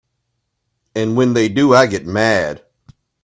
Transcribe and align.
And 0.95 1.15
when 1.15 1.35
they 1.35 1.47
do 1.47 1.75
I 1.75 1.85
get 1.85 2.07
mad. 2.07 2.63